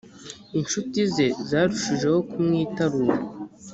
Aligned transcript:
incuti 0.57 0.99
ze 1.13 1.27
zarushijeho 1.49 2.17
kumwitarura 2.29 3.15